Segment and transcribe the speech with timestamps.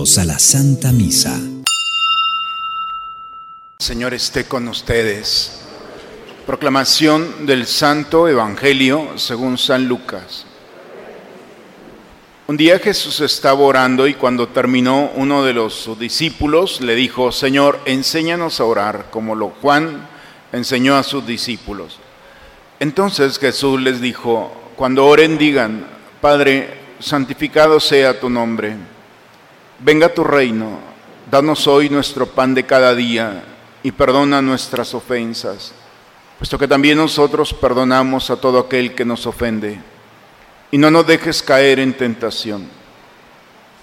[0.00, 1.38] A la Santa Misa.
[3.78, 5.60] Señor esté con ustedes.
[6.46, 10.46] Proclamación del Santo Evangelio según San Lucas.
[12.46, 17.78] Un día Jesús estaba orando y cuando terminó uno de los discípulos le dijo, Señor,
[17.84, 20.08] enséñanos a orar como lo Juan
[20.50, 21.98] enseñó a sus discípulos.
[22.78, 25.86] Entonces Jesús les dijo, cuando oren digan,
[26.22, 26.70] Padre,
[27.00, 28.76] santificado sea tu nombre,
[29.82, 30.78] venga tu reino,
[31.30, 33.42] danos hoy nuestro pan de cada día
[33.82, 35.72] y perdona nuestras ofensas,
[36.38, 39.80] puesto que también nosotros perdonamos a todo aquel que nos ofende.
[40.70, 42.68] Y no nos dejes caer en tentación.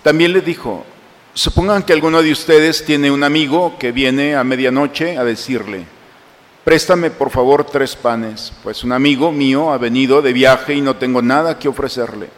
[0.03, 0.85] También le dijo,
[1.33, 5.85] supongan que alguno de ustedes tiene un amigo que viene a medianoche a decirle,
[6.63, 10.95] préstame por favor tres panes, pues un amigo mío ha venido de viaje y no
[10.95, 12.29] tengo nada que ofrecerle.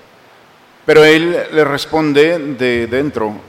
[0.86, 3.49] Pero él le responde de dentro,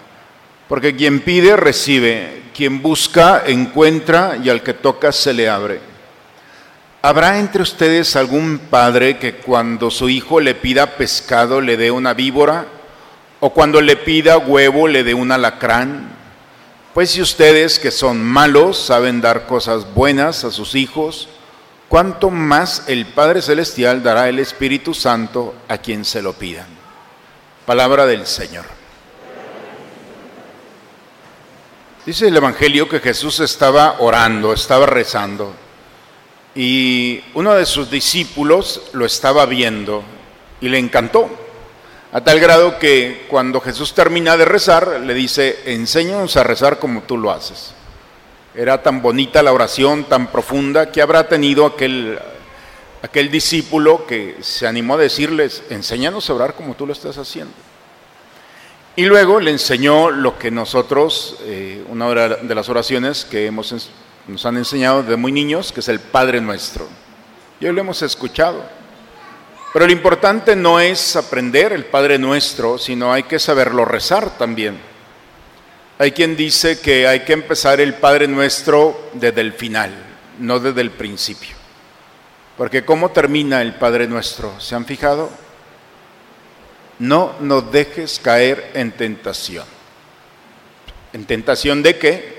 [0.71, 5.81] Porque quien pide, recibe, quien busca, encuentra y al que toca se le abre.
[7.01, 12.13] ¿Habrá entre ustedes algún padre que cuando su hijo le pida pescado le dé una
[12.13, 12.67] víbora?
[13.41, 16.15] ¿O cuando le pida huevo le dé un alacrán?
[16.93, 21.27] Pues si ustedes que son malos saben dar cosas buenas a sus hijos,
[21.89, 26.67] ¿cuánto más el Padre Celestial dará el Espíritu Santo a quien se lo pidan?
[27.65, 28.80] Palabra del Señor.
[32.03, 35.53] Dice el Evangelio que Jesús estaba orando, estaba rezando,
[36.55, 40.01] y uno de sus discípulos lo estaba viendo
[40.61, 41.29] y le encantó,
[42.11, 47.03] a tal grado que cuando Jesús termina de rezar, le dice, enséñanos a rezar como
[47.03, 47.75] tú lo haces.
[48.55, 52.17] Era tan bonita la oración, tan profunda, que habrá tenido aquel,
[53.03, 57.53] aquel discípulo que se animó a decirles, enséñanos a orar como tú lo estás haciendo.
[58.95, 63.89] Y luego le enseñó lo que nosotros, eh, una de las oraciones que hemos,
[64.27, 66.87] nos han enseñado desde muy niños, que es el Padre Nuestro.
[67.61, 68.63] Y hoy lo hemos escuchado.
[69.71, 74.77] Pero lo importante no es aprender el Padre Nuestro, sino hay que saberlo rezar también.
[75.97, 79.91] Hay quien dice que hay que empezar el Padre Nuestro desde el final,
[80.39, 81.55] no desde el principio.
[82.57, 84.59] Porque ¿cómo termina el Padre Nuestro?
[84.59, 85.29] ¿Se han fijado?
[87.01, 89.65] No nos dejes caer en tentación.
[91.13, 92.37] ¿En tentación de qué?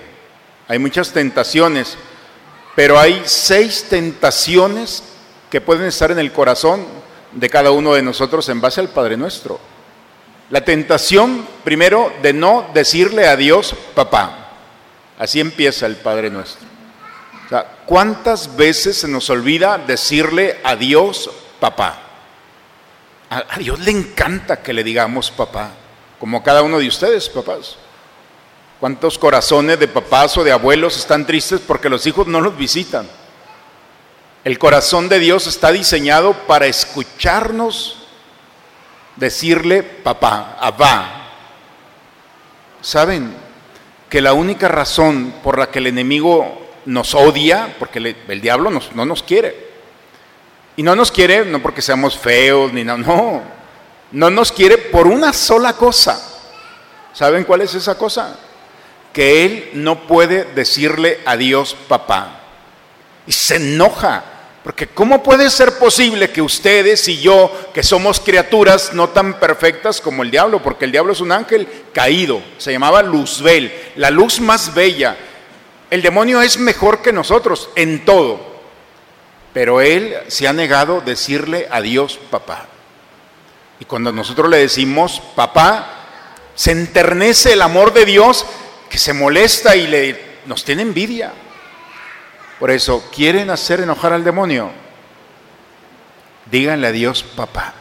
[0.69, 1.99] Hay muchas tentaciones,
[2.77, 5.03] pero hay seis tentaciones
[5.51, 6.87] que pueden estar en el corazón
[7.33, 9.59] de cada uno de nosotros en base al Padre Nuestro.
[10.51, 14.51] La tentación, primero, de no decirle a Dios, papá.
[15.19, 16.71] Así empieza el Padre Nuestro.
[17.85, 21.29] ¿cuántas veces se nos olvida decirle a Dios,
[21.61, 22.12] papá?
[23.33, 25.71] A, Dios le encanta que le digamos papá,
[26.21, 27.77] como cada uno de ustedes, papás.
[28.79, 33.09] ¿Cuántos corazones de papás o de abuelos están tristes porque los hijos no los visitan?
[34.45, 38.07] El corazón de Dios está diseñado para escucharnos
[39.17, 41.31] decirle papá, abba.
[42.83, 43.35] ¿Saben
[44.11, 49.07] que la única razón por la que el enemigo nos odia, porque el diablo no
[49.07, 49.72] nos quiere,
[50.77, 53.43] y no nos quiere, no porque seamos feos, ni nada, no.
[54.13, 56.21] No nos quiere por una sola cosa.
[57.13, 58.39] ¿Saben cuál es esa cosa?
[59.13, 62.41] Que Él no puede decirle a Dios papá.
[63.27, 64.25] Y se enoja.
[64.63, 70.01] Porque ¿cómo puede ser posible que ustedes y yo, que somos criaturas no tan perfectas
[70.01, 74.41] como el diablo, porque el diablo es un ángel caído, se llamaba Luzbel, la luz
[74.41, 75.17] más bella.
[75.91, 78.52] El demonio es mejor que nosotros en todo.
[79.53, 82.67] Pero él se ha negado decirle a Dios papá.
[83.81, 86.03] Y cuando nosotros le decimos papá,
[86.55, 88.47] se enternece el amor de Dios
[88.89, 91.33] que se molesta y le, nos tiene envidia.
[92.59, 94.71] Por eso, ¿quieren hacer enojar al demonio?
[96.51, 97.75] Díganle a Dios papá.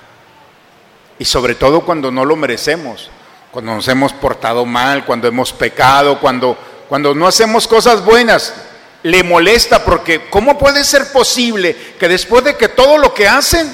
[1.20, 3.12] Y sobre todo cuando no lo merecemos,
[3.52, 6.58] cuando nos hemos portado mal, cuando hemos pecado, cuando,
[6.90, 8.56] cuando no hacemos cosas buenas,
[9.04, 13.74] le molesta porque ¿cómo puede ser posible que después de que todo lo que hacen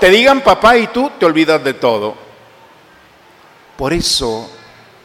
[0.00, 2.16] te digan papá y tú te olvidas de todo?
[3.76, 4.50] Por eso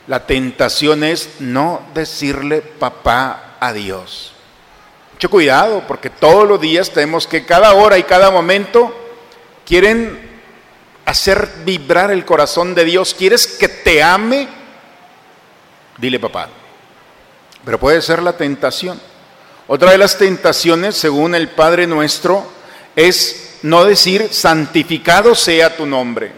[0.08, 4.34] La tentación es no decirle papá a Dios.
[5.14, 8.92] Mucho cuidado, porque todos los días tenemos que cada hora y cada momento
[9.68, 10.20] quieren
[11.06, 13.14] hacer vibrar el corazón de Dios.
[13.14, 14.48] ¿Quieres que te ame?
[16.00, 16.50] Dile papá.
[17.64, 19.00] Pero puede ser la tentación.
[19.72, 22.44] Otra de las tentaciones, según el Padre nuestro,
[22.96, 26.32] es no decir santificado sea tu nombre.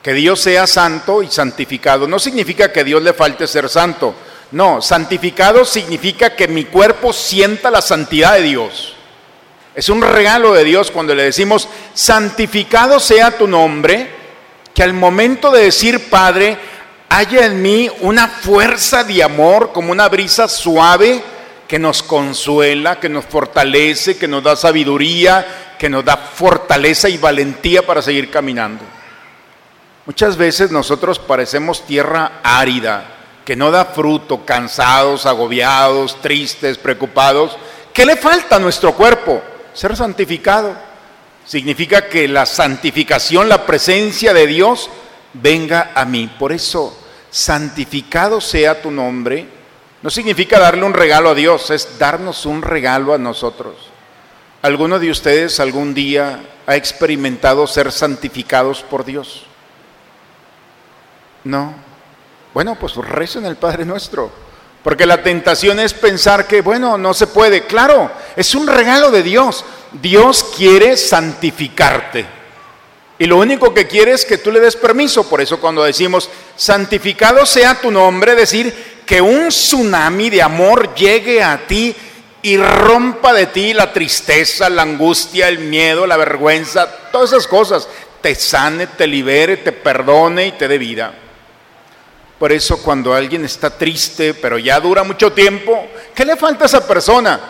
[0.00, 2.06] Que Dios sea santo y santificado.
[2.06, 4.14] No significa que Dios le falte ser santo.
[4.52, 8.94] No, santificado significa que mi cuerpo sienta la santidad de Dios.
[9.74, 14.08] Es un regalo de Dios cuando le decimos, santificado sea tu nombre,
[14.72, 16.56] que al momento de decir Padre,
[17.08, 21.24] haya en mí una fuerza de amor como una brisa suave
[21.70, 27.16] que nos consuela, que nos fortalece, que nos da sabiduría, que nos da fortaleza y
[27.16, 28.82] valentía para seguir caminando.
[30.04, 33.04] Muchas veces nosotros parecemos tierra árida,
[33.44, 37.56] que no da fruto, cansados, agobiados, tristes, preocupados.
[37.94, 39.40] ¿Qué le falta a nuestro cuerpo?
[39.72, 40.74] Ser santificado.
[41.46, 44.90] Significa que la santificación, la presencia de Dios,
[45.34, 46.28] venga a mí.
[46.36, 46.98] Por eso,
[47.30, 49.59] santificado sea tu nombre,
[50.02, 53.74] no significa darle un regalo a Dios, es darnos un regalo a nosotros.
[54.62, 59.44] ¿Alguno de ustedes algún día ha experimentado ser santificados por Dios?
[61.44, 61.74] No.
[62.52, 62.94] Bueno, pues
[63.36, 64.30] en el Padre nuestro.
[64.82, 67.66] Porque la tentación es pensar que, bueno, no se puede.
[67.66, 69.64] Claro, es un regalo de Dios.
[69.92, 72.26] Dios quiere santificarte.
[73.18, 75.28] Y lo único que quiere es que tú le des permiso.
[75.28, 81.42] Por eso cuando decimos, santificado sea tu nombre, decir que un tsunami de amor llegue
[81.42, 81.92] a ti
[82.42, 87.88] y rompa de ti la tristeza, la angustia, el miedo, la vergüenza, todas esas cosas.
[88.20, 91.12] Te sane, te libere, te perdone y te dé vida.
[92.38, 96.68] Por eso cuando alguien está triste, pero ya dura mucho tiempo, ¿qué le falta a
[96.68, 97.40] esa persona?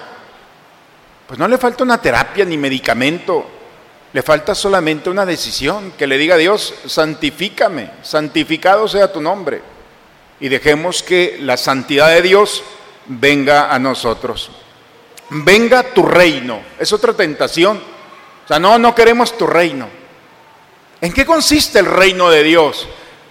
[1.27, 3.47] Pues no le falta una terapia ni medicamento,
[4.15, 9.61] le falta solamente una decisión, que le diga a Dios, santifícame, santificado sea tu nombre.
[10.41, 12.65] Y dejemos que la santidad de Dios
[13.07, 14.51] venga a nosotros.
[15.31, 17.77] Venga tu reino, es otra tentación.
[18.45, 19.89] O sea, no, no queremos tu reino.
[21.01, 22.89] ¿En qué consiste el reino de Dios?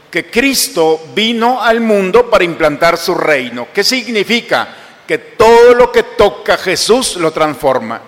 [0.09, 3.67] que Cristo vino al mundo para implantar su reino.
[3.73, 4.67] ¿Qué significa?
[5.07, 8.01] Que todo lo que toca Jesús lo transforma.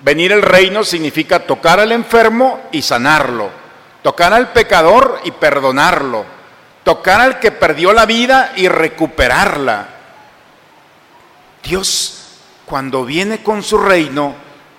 [0.00, 3.50] Venir al reino significa tocar al enfermo y sanarlo,
[4.02, 6.24] tocar al pecador y perdonarlo,
[6.84, 9.88] tocar al que perdió la vida y recuperarla.
[11.62, 12.18] Dios,
[12.64, 14.34] cuando viene con su reino,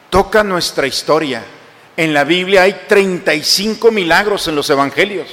[0.10, 1.44] toca nuestra historia.
[1.96, 5.28] En la Biblia hay 35 milagros en los evangelios.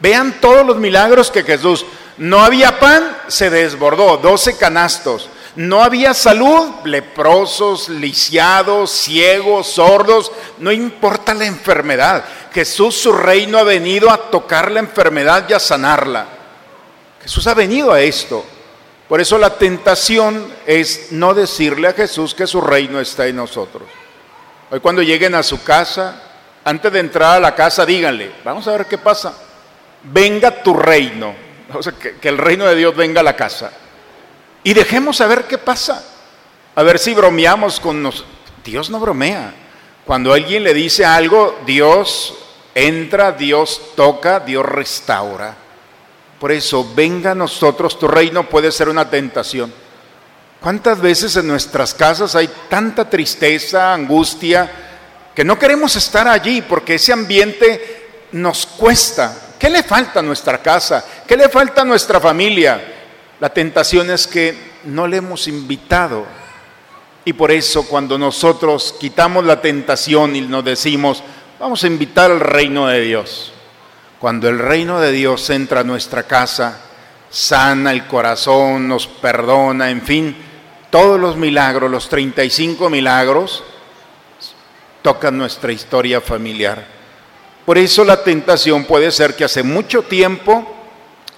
[0.00, 1.86] Vean todos los milagros que Jesús.
[2.18, 5.28] No había pan, se desbordó, 12 canastos.
[5.56, 12.24] No había salud, leprosos, lisiados, ciegos, sordos, no importa la enfermedad.
[12.52, 16.26] Jesús, su reino, ha venido a tocar la enfermedad y a sanarla.
[17.22, 18.44] Jesús ha venido a esto.
[19.08, 23.84] Por eso la tentación es no decirle a Jesús que su reino está en nosotros.
[24.70, 26.22] Hoy cuando lleguen a su casa,
[26.64, 29.34] antes de entrar a la casa, díganle, vamos a ver qué pasa
[30.04, 31.34] venga tu reino,
[32.20, 33.72] que, el reino de Dios venga a la casa.
[34.64, 36.04] Y dejemos a ver qué pasa,
[36.74, 38.30] a ver si bromeamos con nosotros.
[38.64, 39.54] Dios no bromea.
[40.04, 42.34] Cuando alguien le dice algo, Dios
[42.74, 45.56] entra, Dios toca, Dios restaura.
[46.38, 49.72] Por eso, venga a nosotros, tu reino puede ser una tentación.
[50.60, 54.70] ¿Cuántas veces en nuestras casas hay tanta tristeza, angustia,
[55.34, 60.58] que no queremos estar allí porque ese ambiente nos cuesta, ¿Qué le falta a nuestra
[60.60, 61.04] casa?
[61.24, 62.91] ¿Qué le falta a nuestra familia?
[63.42, 66.24] La tentación es que no le hemos invitado.
[67.24, 71.24] Y por eso cuando nosotros quitamos la tentación y nos decimos,
[71.58, 73.52] vamos a invitar al reino de Dios.
[74.20, 76.82] Cuando el reino de Dios entra a nuestra casa,
[77.30, 80.36] sana el corazón, nos perdona, en fin,
[80.88, 83.64] todos los milagros, los 35 milagros,
[85.02, 86.86] tocan nuestra historia familiar.
[87.66, 90.76] Por eso la tentación puede ser que hace mucho tiempo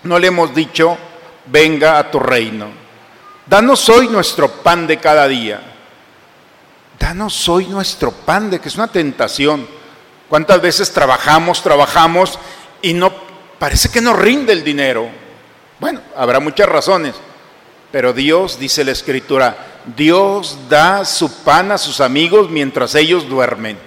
[0.03, 0.99] no le hemos dicho,
[1.47, 2.69] venga a tu reino.
[3.47, 5.61] Danos hoy nuestro pan de cada día.
[6.99, 9.67] Danos hoy nuestro pan de que es una tentación.
[10.29, 12.39] ¿Cuántas veces trabajamos, trabajamos
[12.81, 13.13] y no
[13.59, 15.09] parece que no rinde el dinero?
[15.81, 17.15] Bueno, habrá muchas razones,
[17.93, 19.57] pero Dios, dice la escritura,
[19.97, 23.79] Dios da su pan a sus amigos mientras ellos duermen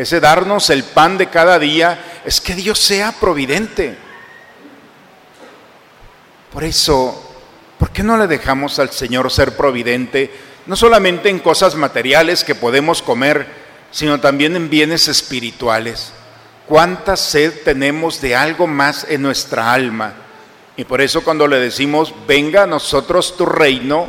[0.00, 3.98] ese darnos el pan de cada día, es que Dios sea providente.
[6.52, 7.20] Por eso,
[7.78, 10.30] ¿por qué no le dejamos al Señor ser providente,
[10.66, 13.46] no solamente en cosas materiales que podemos comer,
[13.92, 16.12] sino también en bienes espirituales?
[16.66, 20.14] ¿Cuánta sed tenemos de algo más en nuestra alma?
[20.76, 24.08] Y por eso cuando le decimos, venga a nosotros tu reino,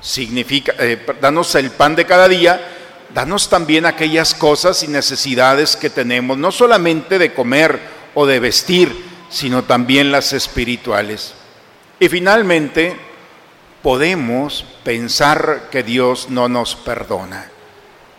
[0.00, 2.60] significa, eh, danos el pan de cada día,
[3.14, 7.80] danos también aquellas cosas y necesidades que tenemos, no solamente de comer
[8.14, 11.34] o de vestir, sino también las espirituales.
[12.00, 12.96] Y finalmente,
[13.82, 17.50] podemos pensar que Dios no nos perdona.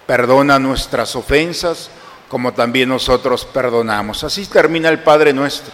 [0.05, 1.91] Perdona nuestras ofensas
[2.27, 4.23] como también nosotros perdonamos.
[4.23, 5.73] Así termina el Padre nuestro.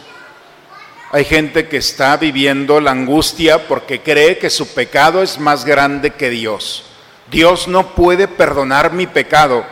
[1.12, 6.12] Hay gente que está viviendo la angustia porque cree que su pecado es más grande
[6.12, 6.84] que Dios.
[7.30, 9.66] Dios no puede perdonar mi pecado.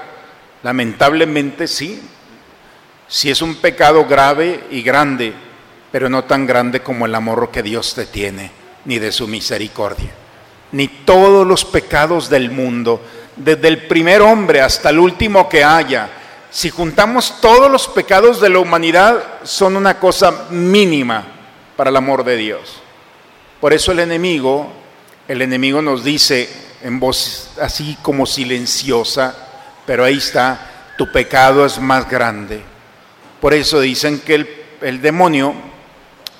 [0.62, 2.02] Lamentablemente sí.
[3.08, 5.34] Si es un pecado grave y grande,
[5.94, 8.50] pero no tan grande como el amor que Dios te tiene,
[8.86, 10.10] ni de su misericordia.
[10.72, 13.00] Ni todos los pecados del mundo,
[13.36, 16.10] desde el primer hombre hasta el último que haya,
[16.50, 21.26] si juntamos todos los pecados de la humanidad, son una cosa mínima
[21.78, 22.82] para el amor de Dios.
[23.62, 24.74] Por eso el enemigo,
[25.28, 26.50] el enemigo nos dice
[26.82, 29.36] en voz así como silenciosa,
[29.86, 32.64] pero ahí está, tu pecado es más grande.
[33.40, 34.50] Por eso dicen que el,
[34.82, 35.72] el demonio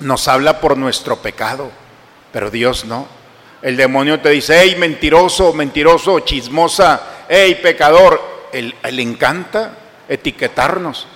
[0.00, 1.70] nos habla por nuestro pecado,
[2.32, 3.06] pero Dios no.
[3.62, 8.20] El demonio te dice, hey, mentiroso, mentiroso, chismosa, hey, pecador.
[8.52, 11.06] Él, él encanta etiquetarnos.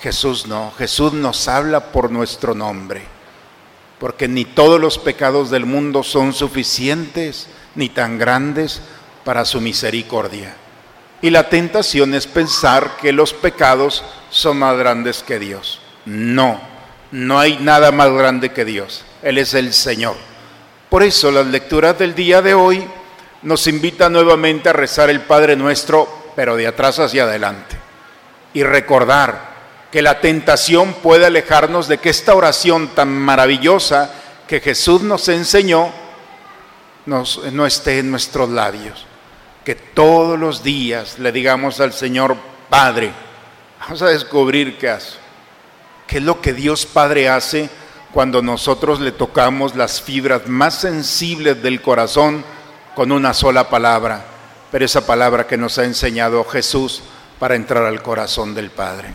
[0.00, 3.02] Jesús no, Jesús nos habla por nuestro nombre,
[3.98, 8.80] porque ni todos los pecados del mundo son suficientes ni tan grandes
[9.24, 10.54] para su misericordia.
[11.22, 15.80] Y la tentación es pensar que los pecados son más grandes que Dios.
[16.06, 16.60] No,
[17.12, 19.04] no hay nada más grande que Dios.
[19.22, 20.16] Él es el Señor.
[20.88, 22.84] Por eso las lecturas del día de hoy
[23.42, 27.80] nos invitan nuevamente a rezar el Padre nuestro, pero de atrás hacia adelante
[28.52, 29.50] y recordar
[29.90, 34.12] que la tentación puede alejarnos de que esta oración tan maravillosa
[34.46, 35.90] que Jesús nos enseñó
[37.06, 39.06] no esté en nuestros labios.
[39.64, 42.36] Que todos los días le digamos al Señor,
[42.68, 43.12] Padre,
[43.80, 45.19] vamos a descubrir qué hace.
[46.10, 47.70] ¿Qué es lo que Dios Padre hace
[48.12, 52.44] cuando nosotros le tocamos las fibras más sensibles del corazón
[52.96, 54.24] con una sola palabra?
[54.72, 57.00] Pero esa palabra que nos ha enseñado Jesús
[57.38, 59.10] para entrar al corazón del Padre.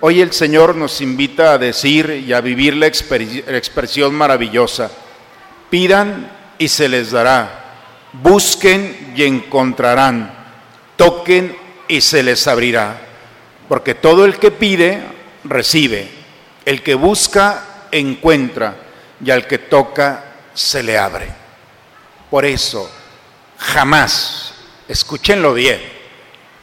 [0.00, 4.92] Hoy el Señor nos invita a decir y a vivir la, expresión maravillosa.
[5.70, 7.64] Pidan y se les dará.
[8.12, 10.32] Busquen y encontrarán.
[10.96, 11.56] Toquen
[11.88, 13.00] y se les abrirá.
[13.68, 15.15] Porque todo el que pide,
[15.48, 16.08] recibe.
[16.64, 18.76] El que busca, encuentra.
[19.24, 20.24] Y al que toca,
[20.54, 21.28] se le abre.
[22.30, 22.90] Por eso,
[23.58, 24.54] jamás,
[24.88, 25.96] escúchenlo bien,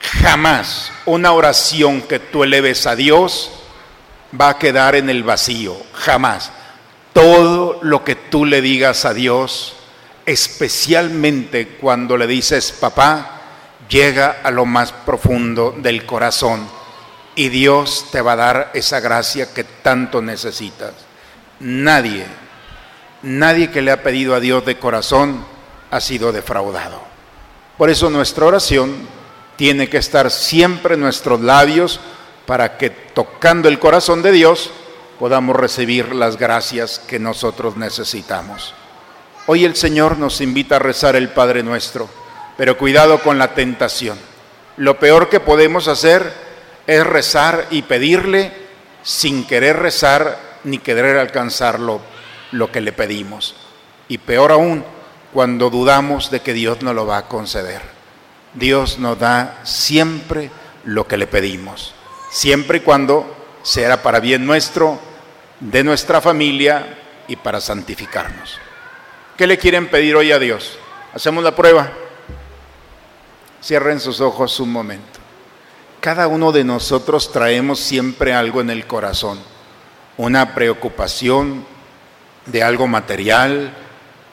[0.04, 3.52] Jamás una oración que tú eleves a Dios
[4.40, 6.52] va a quedar en el vacío, jamás.
[7.13, 9.75] Todo lo que tú le digas a Dios,
[10.25, 13.42] especialmente cuando le dices papá,
[13.88, 16.68] llega a lo más profundo del corazón
[17.36, 20.94] y Dios te va a dar esa gracia que tanto necesitas.
[21.60, 22.25] Nadie,
[23.22, 25.46] nadie que le ha pedido a Dios de corazón
[25.90, 27.02] ha sido defraudado.
[27.78, 29.08] Por eso nuestra oración
[29.56, 32.00] tiene que estar siempre en nuestros labios
[32.46, 34.72] para que tocando el corazón de Dios
[35.20, 38.74] podamos recibir las gracias que nosotros necesitamos.
[39.48, 42.10] Hoy el Señor nos invita a rezar el Padre nuestro,
[42.58, 44.18] pero cuidado con la tentación.
[44.78, 46.43] Lo peor que podemos hacer
[46.88, 48.52] es rezar y pedirle
[49.04, 52.02] sin querer rezar ni querer alcanzar lo,
[52.72, 53.56] que le pedimos.
[54.08, 54.84] Y peor aún,
[55.34, 57.82] cuando dudamos de que Dios nos lo va a conceder.
[58.54, 60.52] Dios nos da siempre
[60.86, 61.96] lo que le pedimos,
[62.30, 65.00] siempre y cuando sea para bien nuestro,
[65.60, 68.60] de nuestra familia y para santificarnos.
[69.38, 70.78] ¿Qué le quieren pedir hoy a Dios?
[71.13, 71.92] Hacemos la prueba.
[73.63, 75.23] Cierren sus ojos un momento.
[76.04, 79.40] Cada uno de nosotros traemos siempre algo en el corazón,
[80.18, 81.66] una preocupación
[82.46, 83.74] de algo material,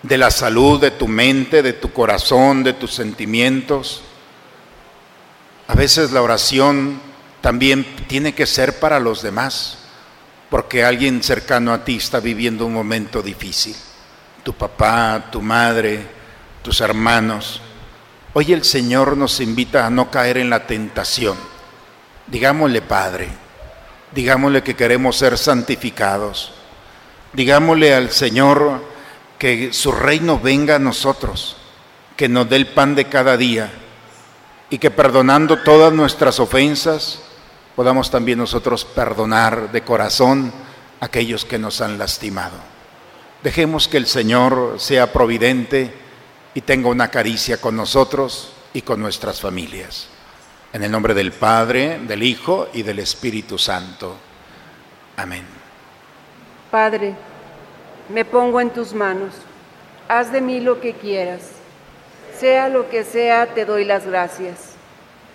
[0.03, 4.03] de la salud de tu mente, de tu corazón, de tus sentimientos
[5.71, 7.00] a veces la oración
[7.41, 9.79] también tiene que ser para los demás,
[10.50, 13.77] porque alguien cercano a ti está viviendo un momento difícil.
[14.43, 16.05] Tu papá, tu madre,
[16.65, 17.62] tus hermanos.
[18.33, 21.37] Hoy el Señor nos invita a no caer en la tentación.
[22.30, 23.28] Digámosle, Padre,
[24.12, 26.52] digámosle que queremos ser santificados.
[27.32, 28.82] Digámosle al Señor
[29.38, 31.56] que su reino venga a nosotros,
[32.16, 33.70] que nos dé el pan de cada día
[34.68, 37.22] y que perdonando todas nuestras ofensas
[37.75, 40.52] podamos también nosotros perdonar de corazón
[41.00, 42.56] a aquellos que nos han lastimado.
[43.42, 45.94] Dejemos que el Señor sea providente
[46.54, 50.10] y tenga una caricia con nosotros y con nuestras familias.
[50.73, 54.15] En el nombre del Padre, del Hijo y del Espíritu Santo.
[55.17, 55.43] Amén.
[56.71, 57.15] Padre,
[58.09, 59.35] me pongo en tus manos.
[60.07, 61.41] Haz de mí lo que quieras.
[62.39, 64.77] Sea lo que sea, te doy las gracias.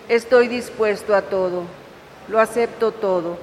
[0.08, 1.64] Estoy dispuesto a todo.
[2.28, 3.38] Lo acepto todo,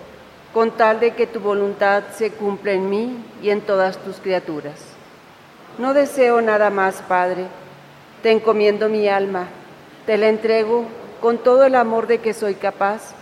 [0.52, 4.80] con tal de que tu voluntad se cumpla en mí y en todas tus criaturas.
[5.78, 7.46] No deseo nada más, Padre.
[8.24, 9.48] Te encomiendo mi alma.
[10.08, 10.88] Te la entrego
[11.24, 13.14] con todo el amor de que soy capaz,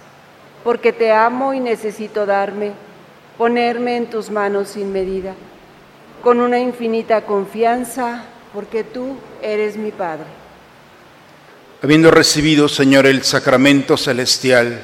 [0.64, 2.72] porque te amo y necesito darme,
[3.38, 5.36] ponerme en tus manos sin medida,
[6.24, 8.24] con una infinita confianza,
[8.56, 10.26] porque tú eres mi Padre.
[11.84, 14.82] Habiendo recibido, Señor, el sacramento celestial,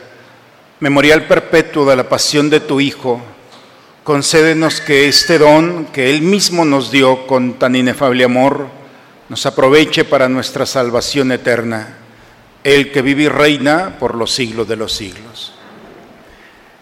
[0.80, 3.20] memorial perpetuo de la pasión de tu Hijo,
[4.04, 8.68] concédenos que este don que Él mismo nos dio con tan inefable amor,
[9.28, 12.04] nos aproveche para nuestra salvación eterna
[12.68, 15.54] el que vive y reina por los siglos de los siglos.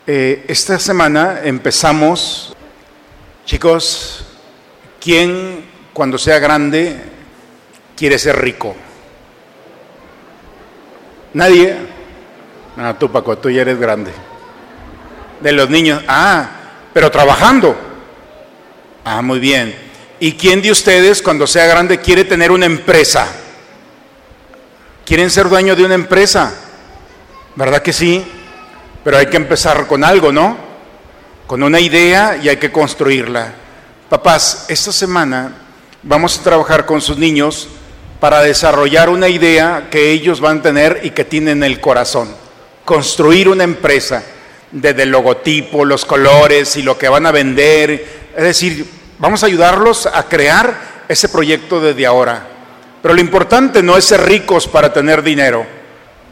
[0.07, 2.55] Eh, esta semana empezamos,
[3.45, 4.25] chicos,
[4.99, 5.63] ¿quién
[5.93, 6.97] cuando sea grande
[7.95, 8.75] quiere ser rico?
[11.33, 11.77] Nadie.
[12.77, 14.11] Ah, tú Paco, tú ya eres grande.
[15.39, 16.49] De los niños, ah,
[16.95, 17.77] pero trabajando.
[19.03, 19.75] Ah, muy bien.
[20.19, 23.44] ¿Y quién de ustedes cuando sea grande quiere tener una empresa?
[25.05, 26.53] Quieren ser dueño de una empresa,
[27.55, 28.25] ¿verdad que sí?
[29.03, 30.57] Pero hay que empezar con algo, ¿no?
[31.45, 33.53] Con una idea y hay que construirla.
[34.09, 35.51] Papás, esta semana
[36.01, 37.67] vamos a trabajar con sus niños
[38.19, 42.29] para desarrollar una idea que ellos van a tener y que tienen en el corazón.
[42.83, 44.23] Construir una empresa,
[44.71, 48.31] desde el logotipo, los colores y lo que van a vender.
[48.35, 48.89] Es decir,
[49.19, 52.54] vamos a ayudarlos a crear ese proyecto desde ahora.
[53.05, 55.63] Pero lo importante no es ser ricos para tener dinero.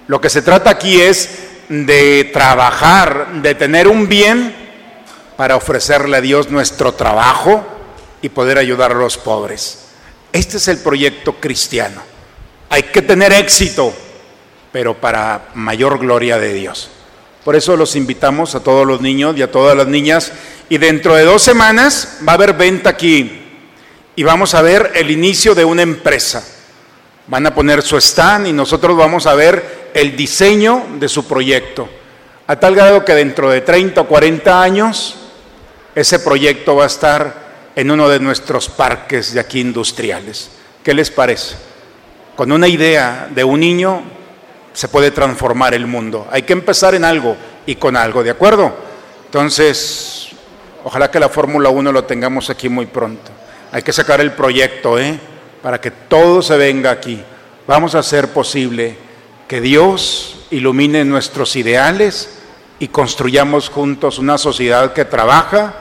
[0.08, 1.30] Lo que se trata aquí es
[1.70, 4.56] de trabajar, de tener un bien
[5.38, 7.64] para ofrecerle a Dios nuestro trabajo
[8.24, 9.86] y poder ayudar a los pobres.
[10.32, 12.02] Este es el proyecto cristiano.
[12.72, 13.94] Hay que tener éxito,
[14.72, 16.90] pero para mayor gloria de Dios.
[17.44, 20.32] Por eso los invitamos a todos los niños y a todas las niñas.
[20.70, 23.44] Y dentro de dos semanas va a haber venta aquí.
[24.16, 26.44] Y vamos a ver el inicio de una empresa.
[27.28, 31.88] Van a poner su stand y nosotros vamos a ver el diseño de su proyecto.
[32.48, 35.16] A tal grado que dentro de 30 o 40 años
[35.96, 37.44] ese proyecto va a estar
[37.76, 40.50] en uno de nuestros parques de aquí industriales.
[40.84, 41.56] ¿Qué les parece?
[42.36, 44.04] Con una idea de un niño
[44.74, 46.28] se puede transformar el mundo.
[46.32, 48.76] Hay que empezar en algo y con algo, ¿de acuerdo?
[49.26, 50.30] Entonces,
[50.84, 53.32] ojalá que la Fórmula 1 lo tengamos aquí muy pronto.
[53.72, 55.20] Hay que sacar el proyecto, ¿eh?
[55.64, 57.24] Para que todo se venga aquí.
[57.66, 58.98] Vamos a hacer posible
[59.48, 62.30] que Dios ilumine nuestros ideales
[62.80, 65.74] y construyamos juntos una sociedad que trabaja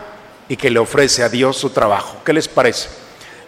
[0.48, 2.18] y que le ofrece a Dios su trabajo.
[2.24, 2.88] ¿Qué les parece?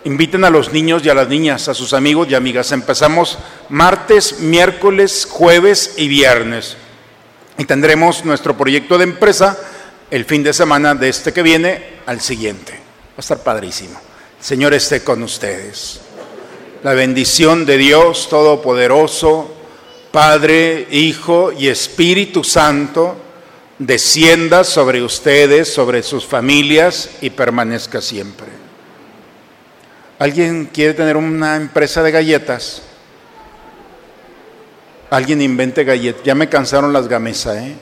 [0.02, 2.72] Inviten a los niños y a las niñas, a sus amigos y amigas.
[2.72, 6.76] Empezamos martes, miércoles, jueves y viernes.
[7.58, 9.56] Y tendremos nuestro proyecto de empresa
[10.10, 12.72] el fin de semana de este que viene al siguiente.
[12.72, 14.00] Va a estar padrísimo.
[14.40, 16.03] Señor esté con ustedes
[16.84, 19.50] la bendición de Dios Todopoderoso,
[20.12, 23.16] Padre, Hijo y Espíritu Santo,
[23.78, 28.48] descienda sobre ustedes, sobre sus familias y permanezca siempre.
[30.18, 32.82] ¿Alguien quiere tener una empresa de galletas?
[35.08, 36.22] Alguien invente galletas.
[36.22, 37.74] Ya me cansaron las gamesas, ¿eh?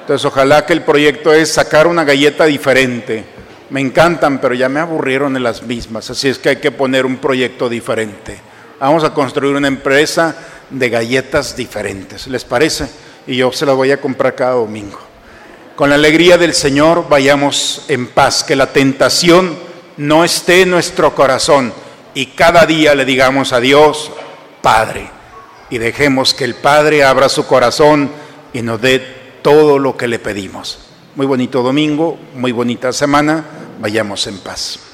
[0.00, 3.24] Entonces ojalá que el proyecto es sacar una galleta diferente
[3.70, 7.06] me encantan, pero ya me aburrieron en las mismas, así es que hay que poner
[7.06, 8.40] un proyecto diferente.
[8.80, 10.34] Vamos a construir una empresa
[10.70, 12.88] de galletas diferentes, ¿les parece?
[13.26, 14.98] Y yo se las voy a comprar cada domingo.
[15.76, 19.56] Con la alegría del Señor vayamos en paz, que la tentación
[19.96, 21.72] no esté en nuestro corazón
[22.14, 24.10] y cada día le digamos a Dios,
[24.62, 25.08] Padre,
[25.70, 28.10] y dejemos que el Padre abra su corazón
[28.52, 28.98] y nos dé
[29.42, 30.80] todo lo que le pedimos.
[31.16, 33.44] Muy bonito domingo, muy bonita semana,
[33.80, 34.89] vayamos en paz.